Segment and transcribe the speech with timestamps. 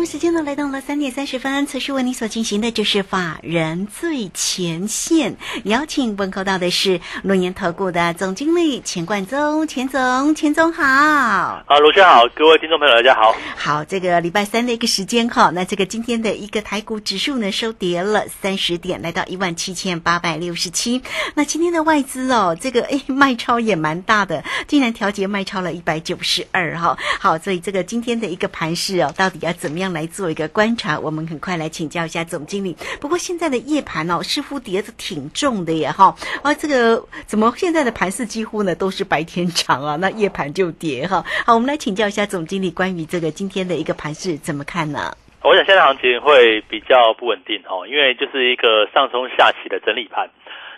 [0.00, 10.82] 好，时间呢来到了三点三十分，此时为你所进行的就是法人最前线，邀请问候到的是龙岩投顾的总经理钱冠宗，钱总，钱总好。
[10.82, 13.36] 啊，卢轩好，各位听众朋友大家好。
[13.54, 21.02] 好，这个礼拜三的一个时间哈，那这个今天的一个台股指数呢收跌了三十点，来到一万七千八百六十七。
[21.34, 26.96] 那今天的外资哦，这个 哎卖超也蛮大的，竟然调节卖超了一百九十二哈。
[27.18, 30.98] 好，所以这个今天的一个盘势哦，到底要怎么样来做一个观察？
[30.98, 32.76] 我们很快来请教一下总经理。
[33.00, 36.14] 不过现在的夜盘哦，似乎跌的挺重的耶哈。
[36.42, 41.24] 啊，这个怎么现在的盘势几乎呢都是白天长啊，那夜盘就跌哈。
[41.46, 45.16] 好，我们来请教一下总经理关于这个今天的一个盘势怎么看呢？
[45.42, 50.28] 我想现在行情会比较不稳定哈，因为就是一个上冲下起的整理盘。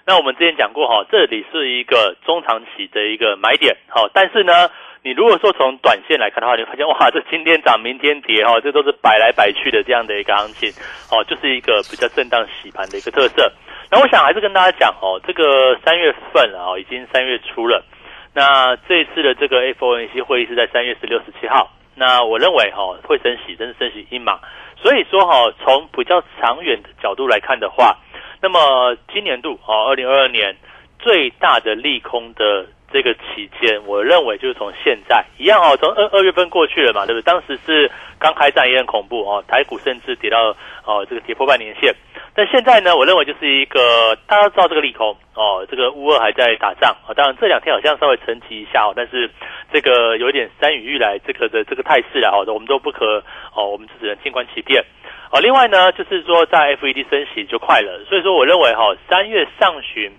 [0.04, 4.70] 那我们之前讲过哈，这里是一个中长期的一个买点哈，但是呢。
[5.04, 10.70] 你如果说从短线来看的话，你发现哇，这今天涨，明天跌哈， 这都是摆来摆去的这样的一个行情
[11.10, 13.50] 哦，就是一个比较震荡洗盘的一个特色。
[13.90, 17.84] 那我想还是跟大家讲哦，这个三月份啊，已经三月初了。
[18.32, 21.68] 那这一次的这个 FOMC 会议是在三月十六、十七号。
[21.96, 24.38] 那我认为哈，会升息，真是升息一码。
[24.76, 27.98] 所以说哈，从比较长远的角度来看的话，
[28.40, 30.56] 那么今年度哦，二零二二年
[31.02, 32.66] 最大的利空的。
[32.92, 37.24] 这个期间，我认为就是从现在一样哦，从二二月份过去了嘛，对不对？
[37.24, 41.94] 当时是刚开战也很恐怖哦，台股甚至跌到哦这个跌破半年线。
[42.34, 47.16] 但现在呢，我认为就是一个大家知道这个利空哦，这个乌二还在打仗啊。
[47.16, 49.30] 当然这两天好像稍微沉寂一下哦，但是
[49.72, 53.24] 这个有点山雨欲来这个的这个态势了哦，我们都不可
[53.56, 54.84] 哦，我们只能静观其变
[55.30, 55.40] 哦。
[55.40, 60.12] 另外呢，就是说在 FED 升息就快了，所以说我认为哈，三月上旬。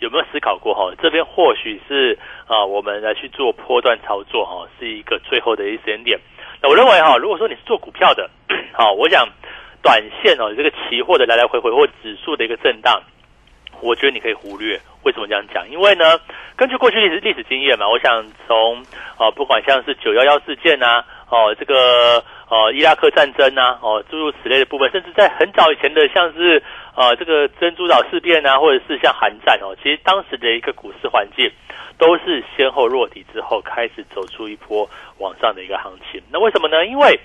[0.00, 0.92] 有没有思考过哈？
[1.00, 6.18] 这边或许是啊，我们来去做波段操作哈，是一个最后的一时间点。
[6.62, 8.28] 那我认为哈，如果说你是做股票的，
[8.72, 9.28] 好，我想
[9.82, 13.02] 短线哦，这个期货的来来回回或指数的一个震荡，
[13.80, 14.80] 我觉得你可以忽略。
[15.02, 15.68] 为什么这样讲？
[15.70, 16.20] 因为呢，
[16.56, 18.82] 根据过去历史历史经验嘛，我想从
[19.16, 26.62] 啊，不管像是九幺幺事件呐，哦，这个呃伊拉克战争呐，哦诸如此类的部分，甚至在很早以前的像是。
[26.92, 31.50] 呃，这个珍珠岛事变啊，或者是像韩战哦，其实当时的一个股市环境
[31.96, 34.86] 都是先后落底之后，开始走出一波
[35.18, 36.20] 往上的一个行情。
[36.30, 36.84] 那为什么呢？
[36.84, 37.18] 因为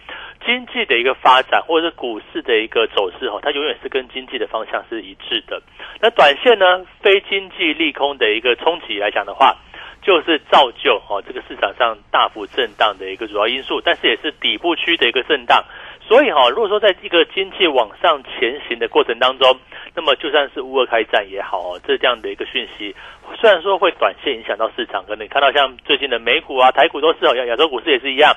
[0.45, 5.61] 经济的一个发展，或者是股市的一个走势哦，它永远是跟经济的方向是一致的。
[5.99, 9.57] 那短线呢，非经济利空的一个冲击来讲的话，
[10.05, 15.63] 就是造就哦这个市场上大幅震荡的一个主要因素，但是也是底部区的一个震荡。
[16.07, 19.57] 所以哈，如果说在这个经济往上前行的过程当中，
[19.95, 22.95] 那么就算是乌俄开战也好哦，这这样的一个讯息，
[23.41, 28.31] 虽然说会短线影响到市场，可能你看到像最近的美股啊、台股都是哦，亚亚洲股市也是一样，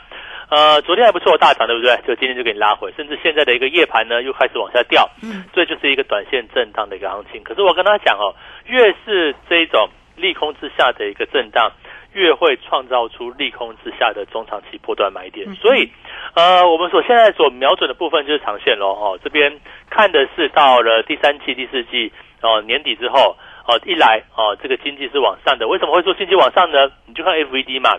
[0.49, 1.95] 呃，昨天还不错大涨，对不对？
[2.06, 7.45] 就今天就给你拉回，甚至现在的一个夜盘呢又开始往下掉，嗯，所以就是一个短线震荡的一个行情。
[7.45, 8.33] 可是我跟他讲哦，
[8.65, 11.73] 越是这种利空之下的一个震荡。
[12.15, 15.89] 越会创造出利空之下的中长期波段买点，所以，
[16.34, 23.37] 呃，我们所现在所瞄准的部分就是长线喽，哦，这边看的是到了第三季、第四季，哦，年底之后，
[23.69, 26.91] 哦，一来，哦，这个经济是往上的，为什么会说经济往上呢？
[27.06, 27.91] 你就看 FED 嘛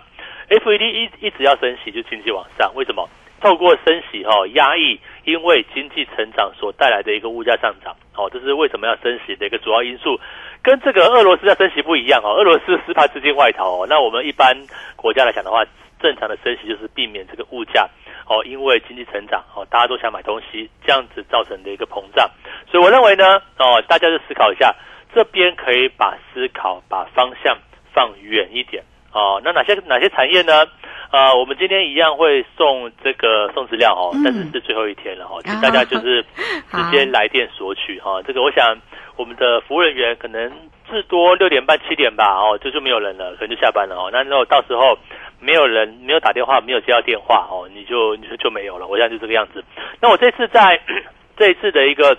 [0.50, 3.08] ，FED 一一直要升息，就经济往上，为什么？
[3.42, 10.20] 透过升息，哈，压抑因为经济成长所带来的一个物价上涨，哦，这是为什么要升息的一个主要因素。
[10.62, 13.88] 跟这个俄罗斯的升息不一样哦，俄罗斯是怕资金外逃哦。
[13.90, 14.56] 那我们一般
[14.96, 15.64] 国家来讲的话，
[16.02, 17.88] 正常的升息就是避免这个物价
[18.28, 22.30] 哦，因为经济成长哦，大家都想买东西，这样子造成的一个膨胀。
[22.70, 24.76] 所以我认为呢，哦，大家就思考一下，
[25.14, 27.58] 这边可以把思考把方向
[27.94, 28.84] 放远一点
[29.14, 29.42] 哦。
[29.44, 30.66] 那哪些哪些产业呢？
[31.12, 36.22] 呃，我们今天一样会送这个送资料哦，但是是最后一天了哈，请大家就是
[36.72, 38.22] 直接来电索取哈。
[38.24, 38.78] 这个我想。
[39.18, 40.50] 我们的服务人员可能
[40.90, 44.10] 至多六点半七点吧，哦，就就没有人了，可能就下班了哦。
[44.14, 44.98] 那如果到时候
[45.42, 48.88] 没有人没有打电话，没有接到电话哦，你就你就就没有了。
[48.88, 49.62] 我现在就这个样子。
[50.00, 50.80] 那我这次在
[51.36, 52.18] 这一次的一个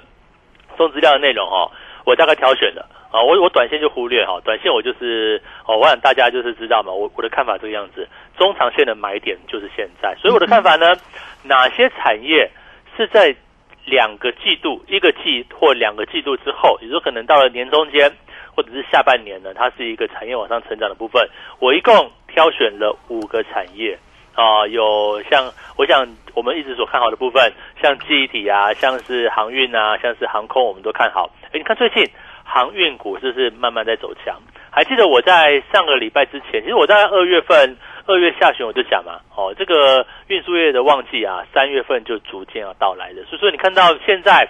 [0.77, 1.73] 送资料的内容哦，
[2.05, 8.09] 我大概挑选的啊，我我短线就忽略哈，短线我就是哦，我想大家就是知道嘛，我我的看法这个样子，
[8.39, 10.15] 中长线的买点就是现在。
[10.17, 10.87] 所以我的看法呢，
[11.43, 12.49] 哪些产业
[12.97, 13.35] 是在
[13.85, 18.09] 两个季度、一个季或两个季度之后，也就可能到了年中间
[18.55, 21.29] 或者是下半年呢，它是一个产业往上成长的部分。
[21.59, 23.99] 我一共挑选了五个产业
[24.37, 27.53] 啊，有像我想我们一直所看好的部分，
[27.83, 31.29] 像记忆体啊，像是航运啊，像是航空，我们都看好。
[31.47, 32.09] 哎，你看最近
[32.53, 34.37] 航运股是不是慢慢在走强？
[34.71, 37.77] 还记得我在上个礼拜之前，其实我在二月份。
[38.07, 43.23] 二月下旬我就讲嘛，哦，这个运输业的旺季啊，三月份就逐渐要到来的。
[43.25, 44.49] 所以说你看到现在，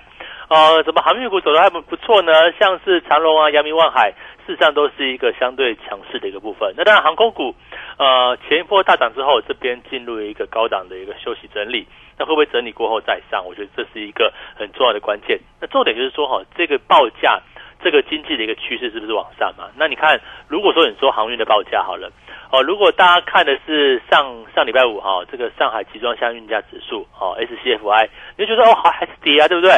[0.49, 2.33] 呃，怎么航运股走的还不不错呢？
[2.59, 4.15] 像是长隆啊、阳明、万海，
[4.47, 6.73] 事实上都是一个相对强势的一个部分。
[6.75, 7.55] 那当然航空股，
[7.99, 11.87] 呃，前一波大涨之后，这边进入了一个高档的一个休息整理，
[12.19, 13.45] 那会不会整理过后再上？
[13.45, 15.39] 我觉得这是一个很重要的关键。
[15.61, 17.43] 那重点就是说哈，这个报价，
[17.83, 19.69] 这个经济的一个趋势是不是往上嘛？
[19.77, 22.11] 那你看，如果说你说航运的报价好了。
[22.53, 29.71] 哦，如果大家看的是上上礼拜五哈，这个上海集装箱运价指数哦，SCFI，你就觉得哦还还是跌啊，对不对？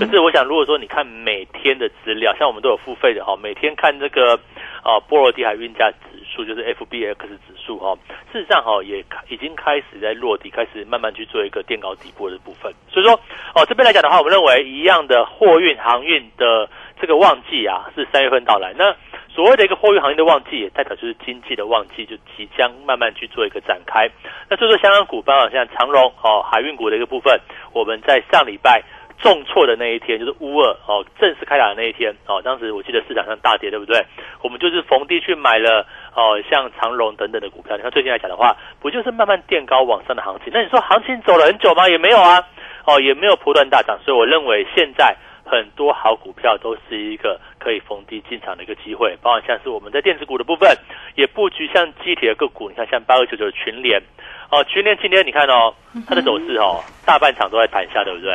[0.00, 4.40] 可是我想，如果说你看每天的资料，像我们都有付费的哈，每天看这个
[4.82, 7.94] 哦波罗的海运价指数，就是 FBX 指数哈，
[8.32, 12.72] 事实上哈也已经开始在落地，开始慢慢去做一个垫高底部的部分。
[12.90, 13.12] 所以说
[13.54, 16.66] 哦这边来讲的话，我们认为一样的货运航运的
[17.00, 18.94] 这个旺季啊，是三月份到来那。
[19.34, 24.08] 所谓的一个货运行业的旺季，也代表就是经济的旺季就即将慢慢去做一个展开。
[24.48, 27.36] 那所以说，香港股包括像长荣哦，海运股的一个部分，
[27.72, 28.80] 我们在上礼拜
[29.18, 34.06] 重挫的那一天，就是乌二哦正式开打的那一天哦，当时我记得市场上大跌，对不对？
[34.40, 37.76] 我们就是逢低去买了哦，像长荣等等的股票。
[37.76, 40.52] 你看最近来讲的话，不就是慢慢垫高往上的行情？
[40.54, 41.88] 那你说行情走了很久吗？
[41.88, 42.40] 也没有啊，
[42.86, 43.98] 哦，也没有不断大涨。
[44.04, 45.16] 所以我认为现在。
[45.44, 50.76] 很多好股票都是一个可以逢低进场的一个机会，包括像是我们在电子股的部分
[51.14, 54.02] 也布局像机体的个股，你看像八二九九群联
[54.50, 55.74] 哦，群联今天你看哦，
[56.08, 58.32] 它的走势哦，大半场都在盘下，对不对？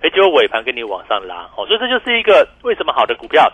[0.00, 3.52] 哎，结果尾盘跟你往上拉哦，所以这就是一个为什么好的股票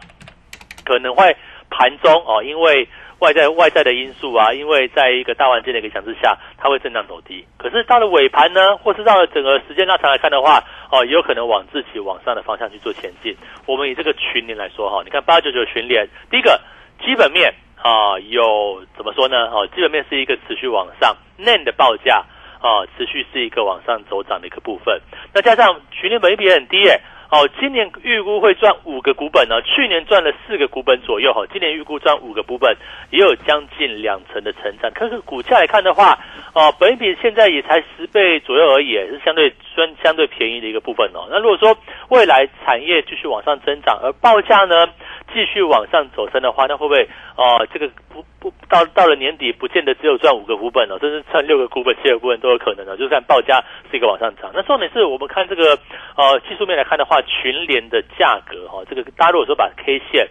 [0.84, 1.36] 可能会
[1.70, 2.88] 盘中哦，因为。
[3.22, 7.46] 外在外在的因素啊，因为在一个大环境的一个强势下，它会震荡走低。
[7.56, 13.36] 可是到了尾盘呢，或是到了整个时间拉长来看的话，哦，也有可能往自己往上的方向去做前进。
[13.64, 16.60] 我们以这个群联来说哈，你看八九九群联，第一个
[16.98, 19.46] 基本面啊，有怎么说呢？
[19.52, 22.24] 哦，基本面是一个持续往上，N 的报价
[22.58, 25.00] 啊，持续是一个往上走涨的一个部分。
[25.32, 27.00] 那加上群联本益比很低诶。
[27.32, 32.76] 哦，今年预估会赚五个股本呢，去年赚了四个股本左右，哈，今年预估赚五个股本，
[33.08, 34.90] 也有将近两成的成长。
[34.92, 36.18] 可是股价来看的话，
[36.54, 41.26] 哦，本比现在也才十倍左右而已，是相对算相对便宜的一个部分哦。
[41.30, 41.74] 那如果说
[42.10, 44.86] 未来产业继续往上增长，而报价呢？
[45.32, 47.66] 继续往上走升的话，那会不会哦？
[47.72, 52.96] 这个不不到到了年底，不见得只有赚五个股本哦，甚至赚六个股本、七个股本都有可能的。
[52.96, 54.50] 就算报价是一个往上涨。
[54.52, 55.78] 那重点是我们看这个
[56.16, 60.28] 呃技术面来看的话，群联的价格哈，这个大家如果说把 K 线，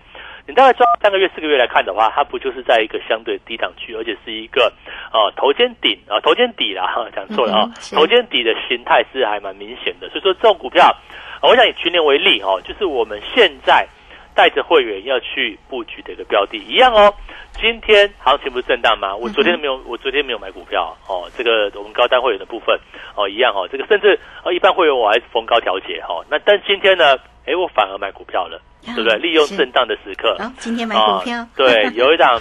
[0.48, 4.72] 你大概抓三个月、四个月来看的话，它不就是在一个相对低档区，而且是一个
[5.14, 10.10] 呃头肩顶啊头肩底啦，讲错了啊，头肩底的形态是还蛮明显的。
[10.10, 10.96] 所以说这种股票，
[11.42, 13.88] 我想以群联为例哦，就是我们现在。
[14.36, 17.14] 带着会员要去布局的一个标的，一样哦。
[17.60, 19.16] 今天行情不是震荡吗？
[19.16, 21.30] 我昨天没有，我昨天没有买股票哦。
[21.38, 22.80] 这个我们高单会员的部分
[23.16, 23.68] 哦，一样哦。
[23.72, 26.24] 这个甚至哦，一般会员我还是逢高调节哈。
[26.30, 28.60] 那但今天呢，哎，我反而买股票了，
[28.96, 29.18] 对不对？
[29.20, 32.40] 利用震荡的时刻，今天买股票，对， 有一档。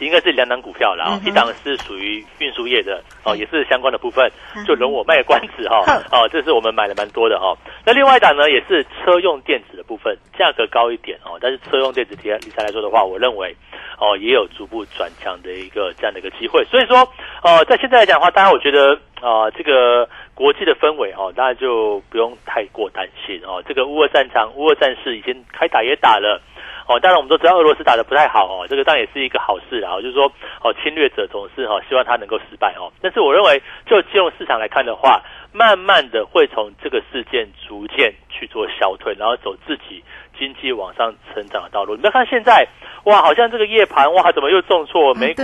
[0.00, 4.30] 应该是两档股票然后一档是属于运输业的哦，也是相关的部分，
[4.66, 5.84] 就容我卖个关子哈。
[6.10, 7.56] 哦，这是我们买的蛮多的哈。
[7.84, 13.54] 那另外一档呢，也是车用电子的部分，价格高一点哦，但是车用电子题理财来说的话，我认为
[13.98, 16.64] 哦也有逐步转强的一个这样的一个机会。
[16.64, 16.98] 所以说，
[17.42, 23.62] 呃，在现在来讲的话，当然我觉得啊，这个国际的氛围哦，大家就不用太过担心哦。
[23.66, 26.40] 这个乌俄战场，乌俄战事已经开打也打了。
[26.88, 30.24] 哦，当然我们都知道俄罗斯打的不太好哦，这个当然也是一个好事啊，就是说
[30.64, 32.90] 哦，侵略者总是哈希望他能够失败哦。
[33.02, 35.20] 但是我认为，就金融市场来看的话，
[35.52, 40.02] 慢慢的会从这个事件逐渐去做消退，然后走自己
[40.38, 41.94] 经济往上成长的道路。
[41.94, 42.66] 你要看现在，
[43.04, 45.42] 哇，好像这个夜盘哇，怎么又重挫美股？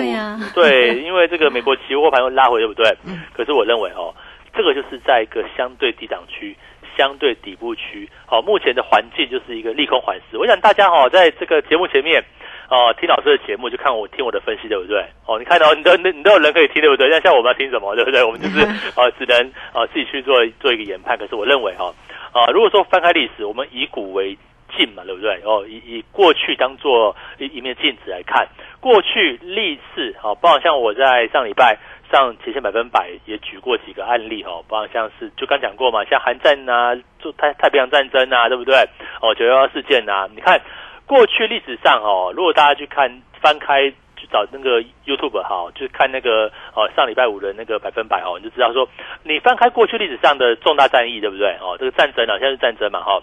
[0.55, 2.91] 对，因为这个 美国期货盘又拉回，对不对？
[3.35, 4.15] 可是我认为哦，
[4.57, 6.57] 这个就是在一个相对低档区。
[6.97, 10.39] 相对底部区，好，目前的环境就是一个利空环势。
[10.39, 12.23] 我想大家哈，在这个节目前面，
[12.71, 15.05] 哦，听老师的节目就看我听我的分析，对不对？
[15.27, 17.09] 哦，你看到你都你都有人可以听，对不对？
[17.09, 18.23] 那像我们要听什么，对不对？
[18.23, 18.61] 我们就是
[18.97, 21.17] 呃， 只能呃自己去做做一个研判。
[21.19, 21.93] 可是我认为哈，
[22.33, 24.37] 啊，如果说翻开历史，我们以古为
[24.77, 25.41] 镜嘛，对不对？
[25.45, 28.47] 哦，以以过去当做一一面镜子来看，
[28.81, 31.79] 过去历次，好，包括像我在上礼拜。
[32.15, 38.77] 上前线百分百也举过几个案例哦，包括像是就刚讲过嘛，像韩战啊，做太太平洋战争啊，对不对？
[39.21, 40.61] 哦，九幺幺事件啊，你看
[41.07, 48.89] 过去历史上哦，如果大家去看翻开去找那个 YouTube 哈，就看那个哦上礼拜五的那个百分百哦，你就知道说，
[49.25, 51.57] 你翻开过去历史上的重大战役，对不对？
[51.61, 53.21] 哦，这个战争啊，现在是战争嘛哈，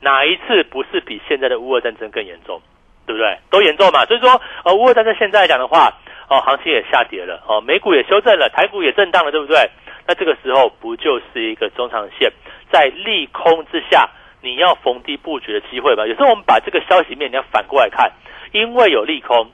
[0.00, 2.60] 哪一次不是比现在的乌俄战争更严重？
[3.06, 3.38] 对不对？
[3.50, 5.92] 都严重嘛，所以说呃，乌俄战争现在来讲的话。
[6.32, 9.68] 哦，行情也下跌了，哦，美股也修正了，台股也震荡了，对不对？
[10.08, 12.32] 那这个时候不就是一个中长线
[12.72, 14.08] 在利空之下，
[14.40, 16.06] 你要逢低布局的机会吗？
[16.06, 18.10] 有时候我们把这个消息面你要反过来看，
[18.52, 19.50] 因为有利空，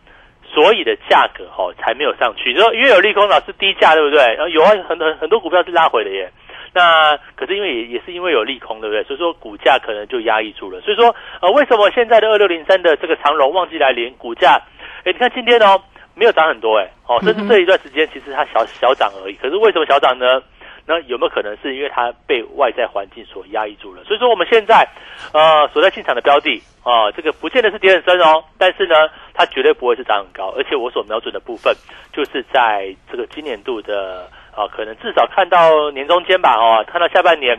[0.47, 2.52] 所以的价格哈才没有上去。
[2.52, 4.23] 你说因为有利空，老是低价，对不对？
[4.37, 6.30] 然后有啊，很很很多股票是拉回的耶。
[6.73, 9.02] 那可是因为也也是因为有利空，对不对？
[9.02, 10.80] 所以说股价可能就压抑住了。
[10.82, 14.62] 所以说呃，为什么现在的二六零三的这个长荣旺季来临，股价？
[15.04, 15.82] 哎，你看今天哦。
[16.19, 19.35] 没有涨很多哎，哦，甚至这一段时间其实它小小涨而已。
[19.35, 20.43] 可是为什么小涨呢？
[20.85, 24.03] 那有没有可能是因为它被外在环境所压抑住了？
[24.05, 24.89] 所以说我们现在
[25.33, 28.95] 呃所在进场的标的啊，这个不见得是跌很深哦，但是呢，
[29.35, 30.53] 它绝对不会是涨很高。
[30.57, 31.75] 而且我所瞄准的部分，
[32.13, 37.57] 就是在这个今年度的啊，可能至少看到年中间吧，哦，看到下半年。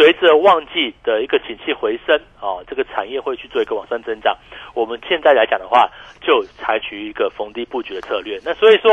[0.00, 4.34] 随着旺季的一个景气回升，哦，这个产业会去做一个往上增长。
[4.72, 5.90] 我们现在来讲的话，
[6.22, 8.40] 就采取一个逢低布局的策略。
[8.42, 8.90] 那所以说，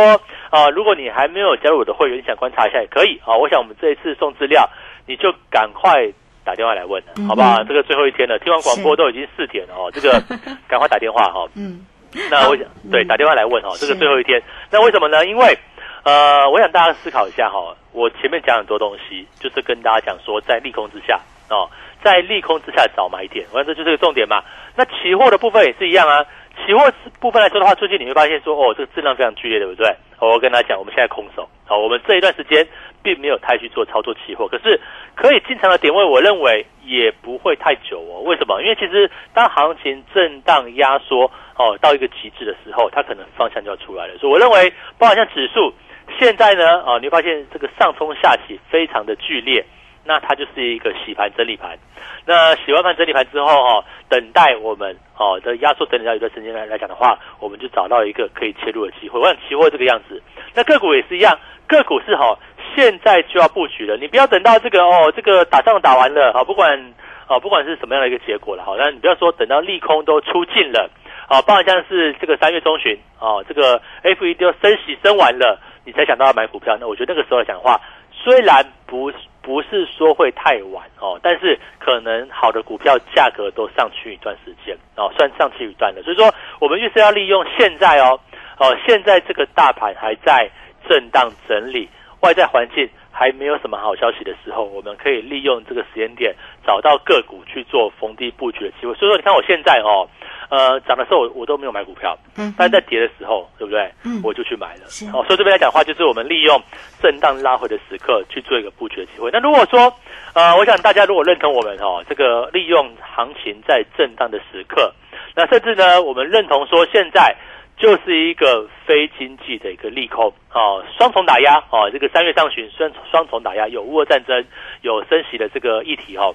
[0.50, 3.18] 啊，如果你还没有加入我的会员，你想观察一下也可以。
[3.24, 4.70] 啊，我想我们这一次送资料，
[5.06, 6.12] 你就赶快
[6.44, 7.64] 打电话来问，好不好？
[7.64, 10.22] 这个最后一天了，听完广播都已经四点了哦，这个
[10.68, 11.48] 赶快打电话哈。
[11.56, 11.86] 嗯，
[12.30, 15.26] 那我想对打电话来问哦，这个最后一天，那为什么呢？
[15.26, 15.58] 因为。
[16.04, 21.68] 呃，我想大家思考一下哈，我前面讲很多东西，就是跟大家讲说，在利空之下哦，
[22.04, 24.44] 在利空之下找买点，我想这就是个重点嘛。
[24.75, 26.24] 那期货的部分也是一样啊，
[26.63, 29.92] 期货部分来说的话，最近你会发现说，哦，这个质量非常剧烈，对不对？
[30.20, 32.68] 我跟大家讲，我们现在空手，好，我们这一段时间
[33.01, 34.80] 并没有太去做操作期货，可是
[35.16, 38.22] 可以进场的点位，我认为也不会太久哦。
[38.22, 38.62] 为什么？
[38.62, 44.16] 因为其实当行情震荡压缩哦到一个极致的时候，它可能方向就要出来了。
[44.20, 45.74] 所以我认为，包括像指数。
[46.20, 49.64] 现在呢，啊，你会发现这个上冲下起非常的剧烈，
[50.06, 51.78] 那它就是一个洗盘整理盘。
[52.26, 59.20] 那洗完盘整理盘之后，哈，等待我们哦的压缩整理到一段时间来来讲的话，我们就找到一个可以切入的机会。
[59.20, 60.22] 我想期货这个样子，
[60.54, 61.38] 那个股也是一样，
[61.68, 62.38] 个股是哈，
[62.76, 63.96] 现在就要布局了。
[63.98, 66.94] 你不要等到这个哦，这个打仗打完了，好，不管
[67.27, 70.89] 哦，不管是什么样的一个结果了，好，那你不要说等到利空都出尽了，
[71.27, 75.60] 啊，包括像是这个三月中旬，啊，这个 F E D 升息升完了。
[75.86, 77.79] 你才想到要买股票，那我觉得那个时候来讲话，
[78.12, 79.10] 虽然不
[79.41, 86.03] 不是说会太晚哦，但是可能好的股票价格都上去一段时间哦，算上去一段了。
[86.03, 86.29] 所以说，
[86.60, 88.19] 我们就是要利用现在哦
[88.60, 90.50] 哦，现在这个大盘还在
[90.89, 91.88] 震荡整理，
[92.19, 98.94] 外在环境还没有什么好消息的时候，我们可以利用这个时间点找到个股去做逢低布局的机会。
[98.94, 100.08] 所以说，你看我现在哦。
[100.50, 103.92] 呃，涨的时候我都没有买股票，嗯，但是在跌的时候，对不对？
[104.06, 104.84] 嗯，我就去买了。
[105.12, 106.58] 哦，所以这边来讲话，就是我们利用
[107.02, 109.30] 震荡拉回的时刻去做一个布局的机会。
[109.30, 109.94] 那如果说，
[110.32, 114.90] 呃，我想大家如果认同我们哦，这个利用行情在震荡的时刻，
[115.36, 117.36] 那甚至呢，我们认同说现在
[117.77, 124.43] 就是一个非经济的一个利空哦，双重打压哦，这个三月上旬双双重打压，有乌俄战争，
[124.81, 126.34] 有升息的这个议题哦，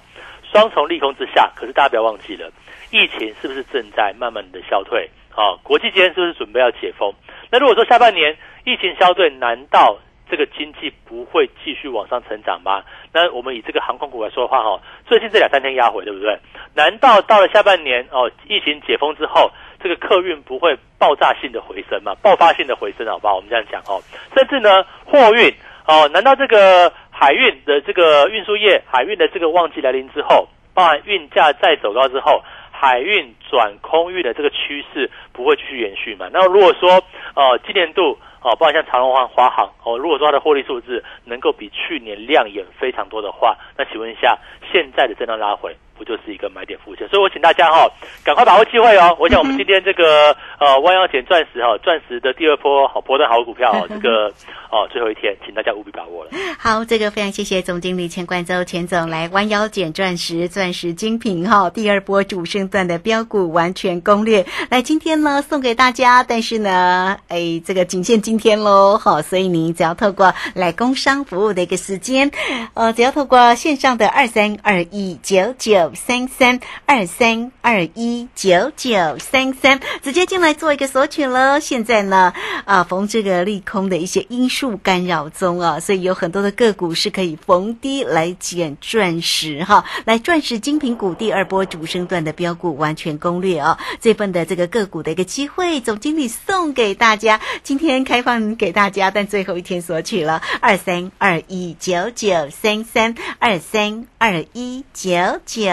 [0.51, 2.49] 双重利空之下，可是大家不要忘记了。
[2.91, 5.09] 疫情是不是正在慢慢的消退？
[5.35, 7.13] 啊，国际间是不是准备要解封？
[7.51, 9.97] 那如果说下半年疫情消退，难道
[10.29, 12.83] 这个经济不会继续往上成长吗？
[13.11, 16.37] 那我们以这个航空股来说的话，哈，最近这两三天压回，对不对？
[16.75, 19.51] 难道到了下半年哦，疫情解封之后，
[19.83, 22.15] 这个客运不会爆炸性的回升嘛？
[22.21, 23.35] 爆发性的回升，好不好？
[23.35, 24.01] 我们这样讲哦，
[24.33, 25.53] 甚至呢，货运
[25.85, 32.41] 哦，难道这个海运的这个运输业，海运的这个旺季来临之后，包含运价再走高之后？
[32.71, 36.27] 海运转空运的这个趋势不会继续延续嘛？
[36.33, 36.89] 那如果说
[37.33, 44.37] 呃今年度哦，包括像长隆、华华航哦，如果说它的获利数字能够比去年亮眼非常多的话，那请问一下，
[44.69, 45.73] 现在的震荡拉回？
[45.97, 47.87] 不就是一个买点附近，所以我请大家哈，
[48.23, 49.15] 赶快把握机会哦！
[49.19, 54.27] 我想我们今天这个 呃弯腰捡钻石哈，钻石的第二波好波段好股票 哦，这个
[54.71, 56.31] 哦最后一天，请大家务必把握了。
[56.57, 72.31] 好，这个非常谢谢总经理钱冠洲钱总来弯腰捡钻石，钻石精品哈，第二波主升段的标股完全攻略，来今天呢送给大家，但是呢，哎，这个仅限今天喽，好，所以您只要透过来工商服务的一个时间，
[72.73, 75.82] 呃，只要透过线上的二三二一九九。
[75.83, 81.59] 九三三二三二一九九三三，直接进来做一个索取喽。
[81.59, 89.83] 现在呢，啊，逢这个利空的一些因素干扰中啊，所以有很多的个股是可以逢低来捡钻石哈。
[90.05, 105.72] 来，钻石精品股第二波主升段的标股完全攻略哦，这份的这个个股的一个机会，总经理送给大家，今天开放给大家，但最后一天索取了二三二一九九三三二三二一九九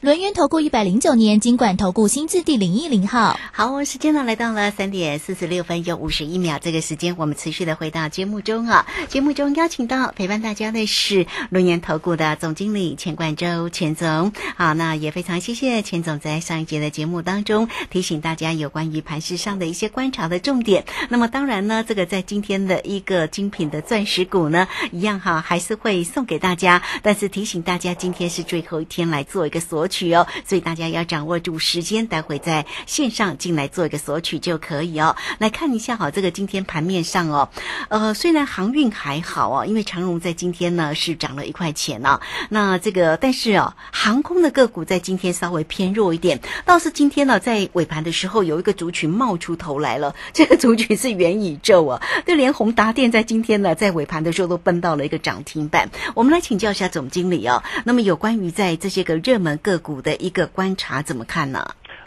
[0.00, 3.36] 轮源投顾一百零九年经管投顾新字第零一零号。
[3.50, 8.86] 好，时间呢来到了三点四十六分又五十一秒，这个时间我们持续的回到节目中啊。
[9.08, 14.32] 节目中邀请到陪伴大家的是轮源投顾的总经理钱冠洲钱总。
[14.56, 20.84] 好，那也非常谢谢钱总在上一节的节目当中提醒大家有关于盘市上的一些观察的重点。
[21.08, 35.16] 那么当然呢，这个在今天的一个精品的钻石股呢，一样哈还是会送给大家，但是提醒大家今天是最后一天来做一个取哦，所以大家要掌握住时间，待会在线上进来做一个索取就可以哦。
[35.38, 37.48] 来看一下哈，这个今天盘面上哦，
[37.88, 55.88] 呃，虽然航运还好哦，因为长荣在今天呢是涨了一块钱呢、那这个但是哦，航空的个股在今天稍微偏弱一点，倒是今天呢在尾盘的时候有一个族群冒出头来了，这个族群是元宇宙啊，就连宏达电在今天呢在尾盘的时候都奔到了一个涨停板。
[56.14, 61.64] 我们来请教一下总经理哦，那么有关于在这些个热门个股的一个观察怎么看呢？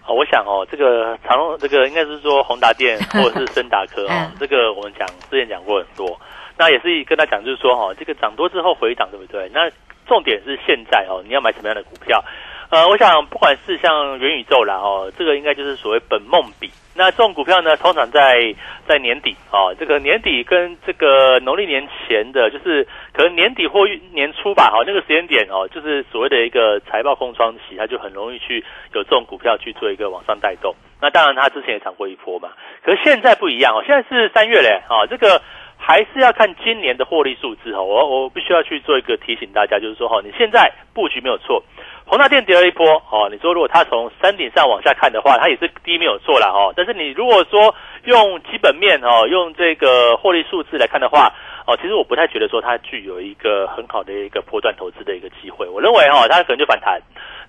[0.07, 6.19] 哦，我想哦，这个长隆这个应该是说宏达电或者是森达科哦 嗯，这个我们讲之前讲过很多，
[6.57, 9.49] 那也是跟他讲就是说哈，这个涨多之后回涨，对不对？
[9.53, 9.69] 那
[10.07, 12.23] 重点是现在哦，你要买什么样的股票？
[12.71, 16.71] 呃，我想不管是像元宇宙啦哦，这个应该就是所谓本梦比。
[16.95, 18.55] 那这种股票呢，通常在
[18.87, 30.73] 在年底哦，这个年底跟这个农历年前的，就是可能年底或年初吧，哈，那个时间点哦，就是所谓的一个财报空窗期，它就很容易去有这种股票去做一个往上带动。
[31.01, 32.51] 那当然，它之前也涨过一波嘛，
[32.85, 35.41] 可是现在不一样哦，现在是三月嘞，哦，这个
[35.83, 37.81] 还是要看今年的获利数字哈。
[37.81, 41.61] 我我必须要去做一个提醒大家，就是说哈，你现在布局没有错。
[42.05, 46.71] 宏大电跌了一波，哦，你说如果它从山顶上往下看的话，它也是低没有错啦，哈。
[46.75, 51.33] 但是你如果说用基本面哦，用这个获利数字来看的话，
[51.65, 55.67] 哦，其实我不太觉得说它具有一个很好的一个波段投资的一个机会。
[55.67, 56.99] 我认为哈、它可能就反弹，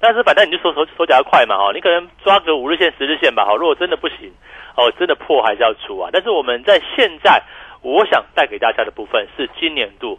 [0.00, 4.32] 但是反弹你就手手手脚要快嘛，哈、你可能抓个五日线、十日线吧，好、如果真的不行，
[4.76, 6.10] 哦，真的破还是要出啊。
[6.12, 7.42] 但是我们在现在，
[7.82, 10.18] 我想带给大家的部分是今年度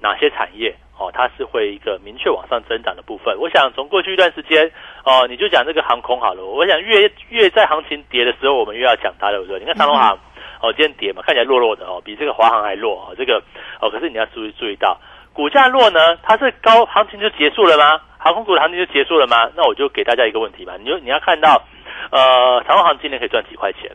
[0.00, 0.74] 哪些产业。
[0.98, 3.36] 哦，它是会一个明确往上增长的部分。
[3.40, 4.70] 我想从过去一段时间，
[5.04, 6.44] 哦，你就讲这个航空好了。
[6.44, 9.58] 我想越越在行情跌的时候，我们越要讲它，对不对？
[9.58, 10.16] 你看长龙航，
[10.60, 13.14] 哦，今天跌嘛，看起来弱弱的哦，比这个华航还弱哦。
[13.16, 13.42] 这个
[13.80, 15.00] 哦，可是你要注意注意到，
[15.32, 17.98] 股价弱呢，它是高行情就结束了吗？
[18.18, 19.50] 航空股的行情就结束了吗？
[19.56, 21.64] 那我就给大家一个问题吧，你就你要看到，
[22.12, 23.90] 呃，长龙航今年可以赚几块钱。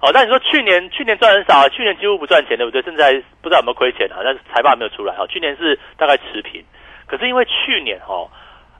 [0.00, 2.80] 哦，但你说去年去年赚很少啊，去年几乎不赚钱，对不对？
[2.82, 4.22] 现在不知道有没有亏钱啊？
[4.22, 5.26] 但是财报还没有出来哦。
[5.26, 6.64] 去年是大概持平，
[7.06, 8.30] 可是因为去年哦，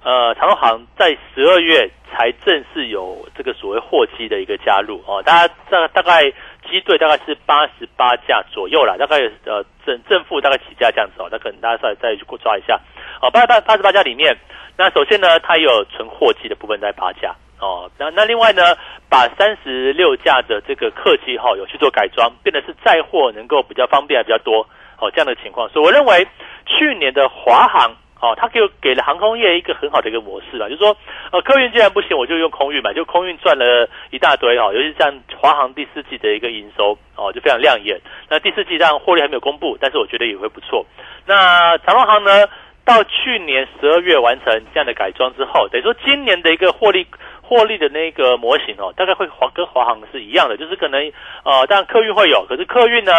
[0.05, 6.23] 呃，长荣航在十二月才正式有这个所谓货机的一个加入哦，大家大大概
[6.71, 12.79] 机队大概是八十八架左右啦，大概呃正正负大概几架这样子哦，那可能大家再再去抓一下
[13.21, 14.37] 哦，八八八十八架里面，
[14.77, 17.35] 那首先呢，它有存货机的部分在八架。
[17.61, 18.63] 哦，那那另外呢，
[19.11, 24.67] 把三十六架的这个客机哈、有去做改装，变得是载货能够比较方便，比较多
[24.99, 25.69] 哦这样的情况。
[25.71, 26.27] 所以我认为
[26.67, 30.97] 去年的华航哦，它给给了航空业一个很好的一个模式啊，就是说，
[31.31, 38.01] 呃，客运既然不行，我就用空运嘛，就空运赚了一大堆哦，尤其像华航第四季的一个营收哦，就非常亮眼。
[38.29, 40.85] 那第四季当然获利还没有公布，但是我觉得也会不错。
[41.27, 42.49] 那长荣航呢，
[42.85, 47.07] 到去年十二月完成这样的改装之后，等于说今年的一个获利
[47.49, 51.01] 获利的那个模型哦，大概会华跟华航是一样的，就是可能
[51.45, 53.13] 呃，当然客运会有，可是客运呢，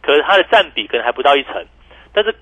[0.00, 1.64] 可是它的占比可能还不到一成，
[2.14, 2.34] 但是。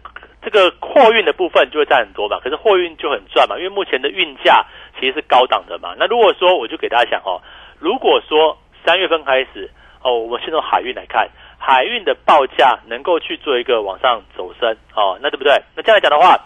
[0.45, 4.67] 这个货运的部分就会占很多嘛，可是货运就很赚嘛，因为目前的运价
[4.99, 5.95] 其实是高档的嘛。
[5.97, 7.41] 那如果说我就给大家讲哦，
[7.79, 9.71] 如果说三月份开始
[10.03, 11.29] 哦，我们先从海运来看，
[11.59, 15.53] 海运的报价能够去做一个往上走升哦，那对不对？
[15.77, 16.37] 那这样来讲的话，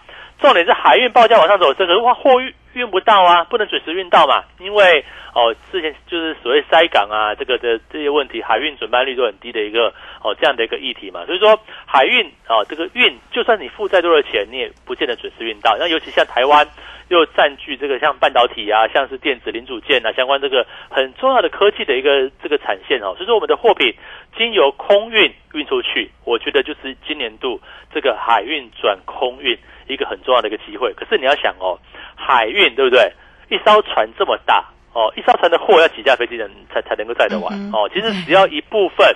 [0.41, 5.03] 重点是海运报价往上走升，可是话货运运不到啊，不能准时运到嘛，因为
[5.35, 15.77] 哦之前就是所谓塞港啊，这个的这些问题，海运准班率都很低的一个哦这样的一个议题嘛，所以说海运啊这个运，就算你付再多的钱，你也不见得准时运到。
[15.79, 16.67] 那尤其像台湾
[17.09, 23.95] 又占据这个像半导体啊，像是电子零组件啊相关这个很重要的科技的一个这个产线哦，所以说我们的货品
[24.37, 27.61] 经由空运运出去，我觉得就是今年度
[27.95, 29.57] 这个海运转空运。
[29.88, 30.92] 一个很重要的一个机会。
[30.94, 31.79] 可是你要想哦。
[32.18, 33.12] 海运对不对？
[33.51, 37.87] 一艘船这么大哦，一艘船的货要几架飞机能才才能够载得完哦？
[37.92, 39.07] 其实只要一部分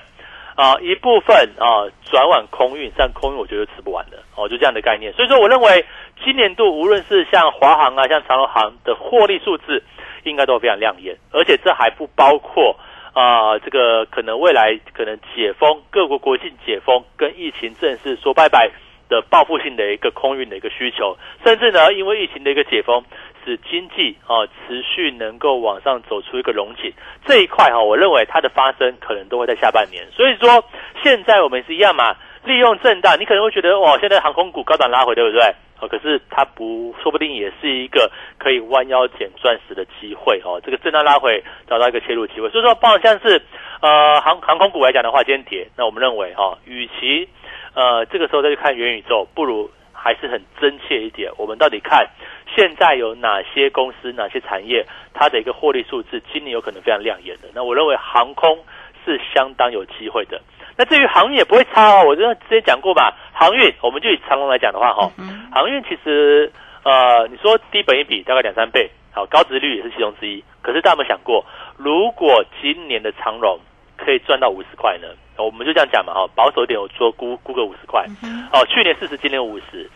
[0.54, 5.10] 啊，一部分啊转往空运，但空运我觉得吃不完的哦，就这样的概念。
[5.14, 5.82] 所以说，我认为
[6.22, 9.82] 今年度无论是像华航啊，像长荣航的获利数字，
[10.24, 11.16] 应该都非常亮眼。
[11.32, 12.76] 而且这还不包括
[13.14, 18.70] 啊，这个可能未来可能解封，各国国境解封，跟疫情正式说拜拜。
[19.10, 23.04] 的报复性的一个空运的一个需求，甚至呢，因为疫情的一个解封，
[23.44, 26.92] 使经济啊持续能够往上走出一个龙井
[27.26, 30.06] 这一块哈，我认为它的发生可能都会在下半年。
[30.12, 30.64] 所以说，
[31.02, 35.42] 现在我们是一样嘛，利用震荡，你可能会觉得哇，现在航空股高档拉回，对不对？
[35.80, 40.60] 哦，可是它不，说不定也是一个可以弯腰捡钻石的机会哦。
[40.62, 42.50] 这个震荡拉回，找到一个切入机会。
[42.50, 43.40] 所以说，包括像是
[43.80, 47.28] 呃航航空股来讲的话，今天跌，那我们认为哈，与其
[47.74, 51.30] 呃，这个时候再去看元宇宙，不如还是很真切一点。
[51.38, 52.06] 我们到底看
[52.54, 57.48] 现在有哪些公司、哪些产业，它的一个获利数字，今年有可能非常亮眼的。
[57.54, 58.58] 那我认为航空
[59.04, 60.40] 是相当有机会的。
[60.80, 63.14] 那至于航运也不会差哦，我之前讲过吧。
[63.34, 65.12] 航运，我们就以长龙来讲的话，哈，
[65.52, 66.50] 航运其实
[66.84, 70.42] 呃，你说低本一比大概两三倍，好，高值率也是其中之一。
[70.62, 71.44] 可是大家有没有想过，
[71.76, 73.60] 如果今年的长龙
[73.98, 75.08] 可以赚到五十块呢？
[75.36, 78.06] 我们就这样讲嘛，哈，保守一点，我说估估个五十块，
[78.50, 79.86] 哦，去年四十，今年五十，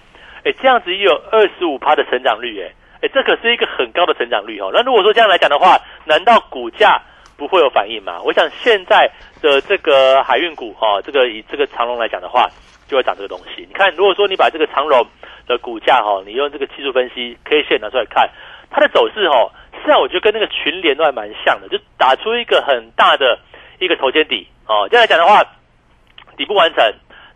[0.44, 2.70] 哎，这样子也有二十五趴的成长率，哎，
[3.00, 4.70] 哎，这可是一个很高的成长率，哦。
[4.70, 7.00] 那如果说这样来讲的话，难道股价
[7.36, 8.20] 不会有反应嘛？
[8.22, 9.10] 我想现在
[9.42, 12.48] 的这个海运股，哈，这个以这个长龙来讲的话，
[12.86, 13.66] 就会涨这个东西。
[13.68, 15.06] 你看，如果说你把这个长龙
[15.46, 18.28] 的股价，哈，你用这个技术分析 K 线拿出来看，
[18.70, 23.38] 它的走势，哈，实际上我觉得跟那个群联都还蛮像的，就打出一个很大的
[23.78, 24.46] 一个头肩底。
[24.66, 25.44] 哦，这样来讲的话，
[26.36, 26.82] 底部完成，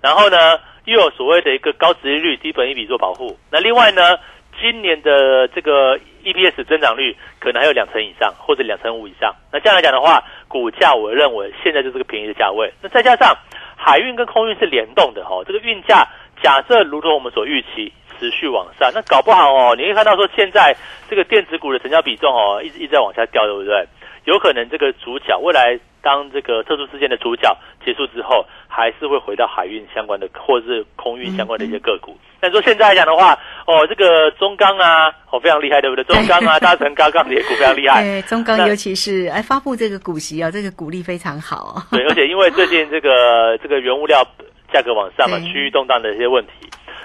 [0.01, 3.37] 然后呢，又有所谓的一个高值利率、低本一比做保护。
[3.51, 4.19] 那另外呢，
[4.59, 5.99] 今年的这个
[6.33, 9.35] EPS 增长率可能还有两成以上，或者两成五以上。
[9.53, 12.73] 那这样来讲的话，股价我认为现在就是个便宜的价位。
[12.83, 13.37] 那再加上
[13.77, 16.07] 海运跟空运是联动的哈，这个运价
[16.43, 20.77] 假设如同我们所预期持续往上，那搞不好哦，你会看到说现在
[21.09, 23.87] 这个电子股的成交比重哦，一直一直在往下掉，对不对？
[24.25, 25.79] 有可能这个主角未来。
[26.01, 32.17] 当这个特殊事件的主角结束之后，还是会回到海运相关的或者是空运相关的一些个股。
[32.39, 33.37] 但说现在来讲的话，
[33.69, 36.03] 哦，这个中钢啊，哦，非常厉害，对不对？
[36.05, 38.03] 中钢啊， 大成钢钢铁股非常厉害。
[38.03, 41.77] 对，中钢尤其是哎发布这个股息啊，这个股利非常好。
[41.91, 44.27] 对，而且因为最近这个这个原物料
[44.73, 46.53] 价格往上嘛， 区域动荡的一些问题。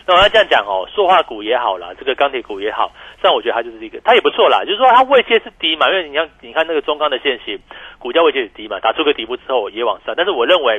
[0.05, 4.63] 那我要这样讲哦，塑化股也好啦，这个钢铁股也好，但我觉得它就是一个，它也不错啦。
[4.65, 7.59] 就是说它位阶是低嘛，因为你像你看那个中钢的线型。
[7.99, 10.77] 股价位阶是低嘛，打出个底部之后也往上，但是我认为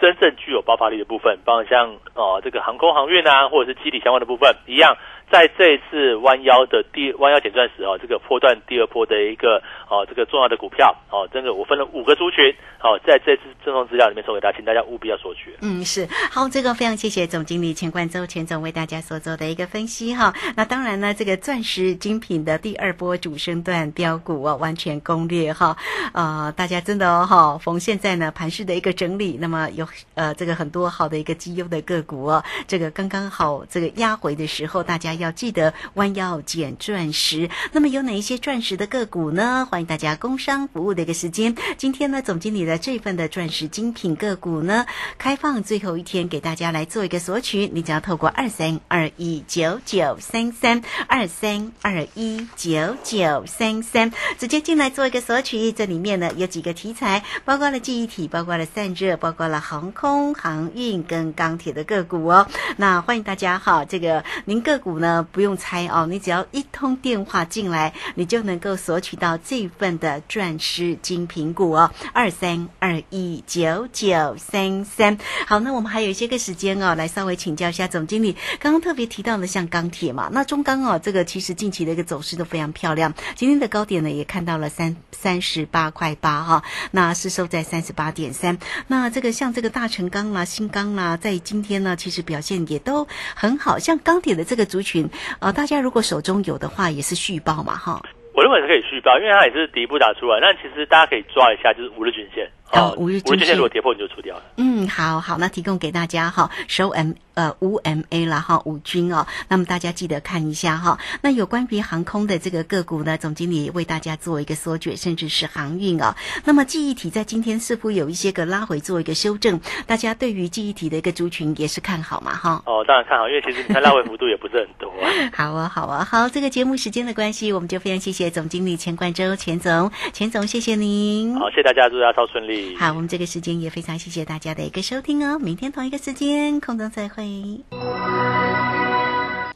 [0.00, 4.96] 真正具有爆发力的部分，包括像哦这个航空航运啊，或者是机体相关的部分一样，
[5.30, 12.44] 在这一次弯腰的第弯腰减钻石哦，这个破段第二波的一个哦这个重要的股票哦，真的我分了五个族群
[12.82, 15.56] 哦，在这次赠送资料里面送给大家，请大家务必要索取。
[15.62, 20.34] 嗯，是好，这个非常谢谢总经理钱冠周钱总为大家所做的一个分析哈。
[20.56, 25.76] 那当然呢，这个钻石精品的第二波主升段标股哦，完全攻略哈，
[26.12, 26.64] 呃大。
[26.64, 37.48] 家真的哦哈，逢现在呢盘势的一个整理，那么有呃这个很多好的一个绩优的个股哦，这个刚刚好这个压回的时候，大家要记得弯腰捡钻石。
[37.72, 39.66] 那么有哪一些钻石的个股呢？
[39.70, 41.54] 欢迎大家工商服务的一个时间。
[41.76, 44.86] 今天呢，总经理的这份的钻石精品个股呢，
[45.18, 55.72] 开放最后一天给大家来做一个索取，你只要透过二三二一九九三三二三二一九九三三直接进来做一个索取。
[55.72, 62.46] 这里面呢有几个题材，包括了记忆体，包括了散热，包括了航空航运跟钢铁的个股哦。
[62.76, 75.18] 那欢迎大家哈，这个您个股呢不用猜哦，你只要一通电话进来，你就能够索取到这份的钻石精品股哦，二三二一九九三三。
[75.48, 78.36] 好，那我们还有一些个时间哦，来稍微请教一下总经理。
[78.60, 88.56] 刚刚特别提到了像钢铁嘛，那中钢哦，这个其实近期的一个走势都非常漂亮，今天的高点呢也看到了三三十八块八哈，那是收在三十八点三。
[88.86, 93.78] 那这个像这大成钢啦、新钢啦，在今天呢，其实表现也都很好。
[93.78, 95.08] 像钢铁的这个族群，
[95.40, 98.02] 呃，大家如果手中有的话，也是续报嘛哈。
[98.34, 100.40] 我认为是可以续报，因为它也是底部打出来。
[100.40, 102.50] 那其实大家可以抓一下，就是五日均线。
[102.74, 104.42] 好，五日均线如果跌破，你就出掉了。
[104.56, 109.26] 嗯，好好，那提供给大家哈，收 M 呃五 MA 了哈，五均哦。
[109.48, 110.98] 那么大家记得看一下哈。
[111.22, 116.14] 那有关于航空的这个个股呢，总经理为大家做一个缩卷，甚至是航运哦。
[116.44, 119.60] 那么记忆体在今天似乎有一些个拉回，做一个修正。
[119.86, 122.62] 大家对于记忆体的一个族群也是看好嘛哈？
[122.66, 124.92] 哦，当然看好，因为其实它拉回幅度也不是很多。
[125.32, 126.28] 好啊，好啊，好。
[126.28, 131.38] 这个节目时间的关系，我们就非常谢谢总经理钱冠洲钱总，钱总谢谢您。
[131.38, 132.63] 好，谢谢大家，祝大家超顺利。
[132.78, 135.38] 好，我们这个时间也非常谢谢大家的一个收听哦。
[135.38, 137.60] 明天同一个时间空中再会。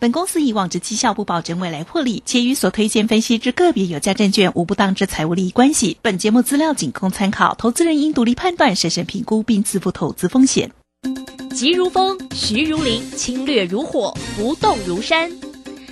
[0.00, 5.98] 本公司以往之绩效不保证未来获利，且与所推荐分析之个别有价证券无不当之财务利益关系。
[6.02, 10.70] 本节目资料仅供参考，投资人应独立判断、审慎评估并自负投资风险。
[11.52, 15.32] 急如风，徐如林，侵略如火，不动如山。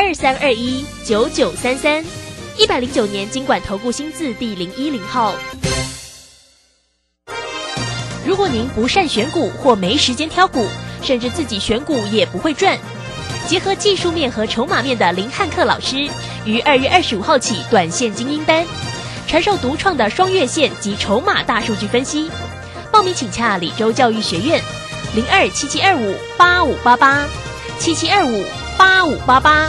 [0.00, 2.04] 二三二一九九三三，
[2.56, 5.34] 一百零九年经管投顾新字第零一零号。
[8.24, 10.64] 如果您不善选股或没时间挑股，
[11.02, 12.78] 甚至自己选股也不会赚，
[13.48, 16.08] 结合技术面和筹码面的林汉克老师，
[16.44, 18.64] 于二月二十五号起短线精英班，
[19.26, 22.30] 传授独创的双月线及筹码大数据分析。
[22.92, 24.62] 报名请洽李州教育学院，
[25.16, 27.26] 零二七七二五八五八八
[27.80, 28.44] 七七二五
[28.78, 29.68] 八五八八。